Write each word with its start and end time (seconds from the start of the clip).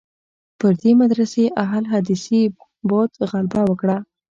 پر 0.59 0.73
دې 0.81 0.91
مدرسې 1.01 1.45
اهل 1.63 1.83
حدیثي 1.91 2.41
بعد 2.89 3.11
غلبه 3.31 3.61
وکړه. 3.65 3.97